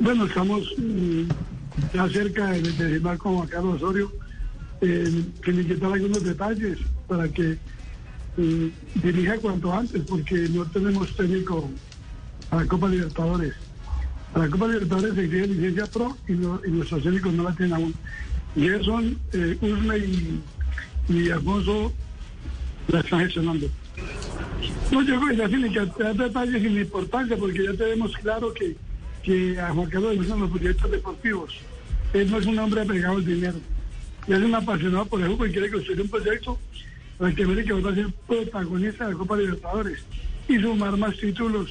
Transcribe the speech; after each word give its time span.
Bueno, 0.00 0.26
estamos 0.26 0.62
mm, 0.78 1.22
ya 1.94 2.08
cerca 2.08 2.50
de, 2.50 2.62
de 2.62 2.72
firmar 2.72 3.18
con 3.18 3.36
Juan 3.36 3.48
Carlos 3.48 3.82
Osorio. 3.82 4.12
Eh, 4.80 5.22
que 5.44 5.52
le 5.52 5.64
quitar 5.64 5.92
algunos 5.92 6.24
detalles 6.24 6.76
para 7.06 7.28
que 7.28 7.56
eh, 8.36 8.70
dirija 8.96 9.38
cuanto 9.38 9.72
antes, 9.72 10.02
porque 10.08 10.48
no 10.52 10.64
tenemos 10.66 11.14
técnico 11.14 11.70
a 12.50 12.56
la 12.56 12.66
Copa 12.66 12.88
Libertadores. 12.88 13.54
A 14.34 14.40
la 14.40 14.48
Copa 14.50 14.66
Libertadores 14.66 15.14
se 15.14 15.24
exige 15.24 15.46
licencia 15.46 15.86
pro 15.86 16.16
y, 16.26 16.32
no- 16.32 16.60
y 16.66 16.70
nuestros 16.72 17.00
técnicos 17.04 17.32
no 17.32 17.44
la 17.44 17.54
tienen 17.54 17.74
aún. 17.74 17.94
Gerson, 18.56 19.16
eh, 19.32 19.56
Usme 19.60 19.98
y, 19.98 20.40
y 21.08 21.30
Alfonso 21.30 21.92
la 22.88 23.00
están 23.00 23.20
gestionando. 23.20 23.68
No, 24.90 25.02
yo 25.02 25.20
creo 25.20 25.28
que 25.28 25.36
ya 25.36 26.12
detalles 26.12 26.60
sin 26.62 26.76
importancia 26.76 27.36
porque 27.36 27.62
ya 27.64 27.72
tenemos 27.74 28.16
claro 28.16 28.52
que, 28.52 28.76
que 29.22 29.58
a 29.60 29.72
Juan 29.72 29.88
Carlos 29.88 30.12
le 30.12 30.16
gustan 30.18 30.40
los 30.40 30.50
proyectos 30.50 30.90
deportivos. 30.90 31.54
Él 32.12 32.30
no 32.30 32.38
es 32.38 32.46
un 32.46 32.58
hombre 32.58 32.82
apegado 32.82 33.16
al 33.16 33.24
dinero. 33.24 33.58
Él 34.28 34.34
es 34.34 34.42
un 34.42 34.54
apasionado 34.54 35.06
por 35.06 35.20
el 35.20 35.28
fútbol 35.28 35.48
y 35.48 35.52
quiere 35.52 35.70
construir 35.70 36.00
un 36.02 36.08
proyecto 36.08 36.58
para 37.18 37.34
que 37.34 37.42
América 37.42 37.74
va 37.74 37.90
a 37.90 37.94
ser 37.94 38.12
protagonista 38.26 39.06
de 39.06 39.12
la 39.12 39.18
Copa 39.18 39.36
Libertadores 39.36 39.98
y 40.48 40.58
sumar 40.58 40.96
más 40.96 41.16
títulos 41.16 41.70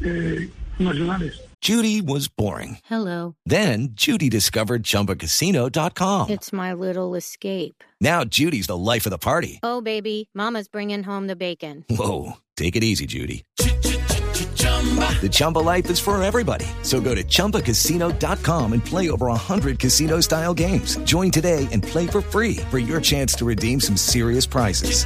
eh, 0.00 0.48
nacionales. 0.78 1.40
Judy 1.62 2.00
was 2.02 2.26
boring. 2.26 2.78
Hello. 2.84 3.36
Then 3.46 3.90
Judy 3.92 4.28
discovered 4.28 4.82
ChumbaCasino.com. 4.82 6.30
It's 6.30 6.52
my 6.52 6.72
little 6.72 7.14
escape. 7.14 7.84
Now 8.00 8.24
Judy's 8.24 8.66
the 8.66 8.76
life 8.76 9.06
of 9.06 9.10
the 9.10 9.18
party. 9.18 9.60
Oh, 9.62 9.80
baby, 9.80 10.28
Mama's 10.34 10.66
bringing 10.66 11.04
home 11.04 11.28
the 11.28 11.36
bacon. 11.36 11.84
Whoa, 11.88 12.38
take 12.56 12.74
it 12.74 12.82
easy, 12.82 13.06
Judy. 13.06 13.44
The 15.20 15.28
Chumba 15.30 15.60
life 15.60 15.88
is 15.90 16.00
for 16.00 16.20
everybody. 16.20 16.66
So 16.82 17.00
go 17.00 17.14
to 17.14 17.22
ChumbaCasino.com 17.22 18.72
and 18.72 18.84
play 18.84 19.10
over 19.10 19.26
100 19.26 19.78
casino 19.78 20.18
style 20.20 20.54
games. 20.54 20.96
Join 21.04 21.30
today 21.30 21.68
and 21.70 21.84
play 21.84 22.08
for 22.08 22.20
free 22.20 22.56
for 22.70 22.80
your 22.80 23.00
chance 23.00 23.34
to 23.34 23.44
redeem 23.44 23.78
some 23.78 23.96
serious 23.96 24.46
prizes. 24.46 25.04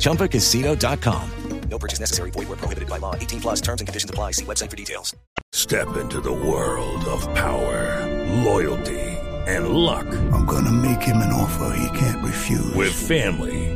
ChumbaCasino.com. 0.00 1.30
No 1.68 1.78
purchase 1.78 2.00
necessary. 2.00 2.30
Void 2.30 2.48
where 2.48 2.56
prohibited 2.56 2.88
by 2.88 2.98
law. 2.98 3.14
18 3.16 3.40
plus 3.40 3.60
terms 3.60 3.80
and 3.80 3.88
conditions 3.88 4.10
apply. 4.10 4.32
See 4.32 4.44
website 4.44 4.70
for 4.70 4.76
details. 4.76 5.14
Step 5.52 5.96
into 5.96 6.20
the 6.20 6.32
world 6.32 7.04
of 7.06 7.22
power, 7.34 8.04
loyalty, 8.44 9.00
and 9.46 9.68
luck. 9.70 10.06
I'm 10.32 10.44
gonna 10.46 10.72
make 10.72 11.02
him 11.02 11.16
an 11.18 11.32
offer 11.32 11.76
he 11.76 11.98
can't 11.98 12.24
refuse. 12.24 12.74
With 12.74 12.92
family, 12.92 13.75